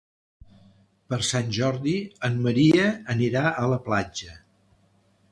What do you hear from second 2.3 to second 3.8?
Maria anirà a la